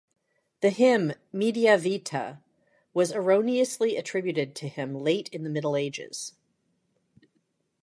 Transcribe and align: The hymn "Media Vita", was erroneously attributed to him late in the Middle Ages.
The 0.61 0.71
hymn 0.71 1.13
"Media 1.31 1.77
Vita", 1.77 2.39
was 2.91 3.11
erroneously 3.13 3.97
attributed 3.97 4.55
to 4.55 4.67
him 4.67 4.95
late 4.95 5.29
in 5.29 5.43
the 5.43 5.49
Middle 5.51 5.75
Ages. 5.75 6.33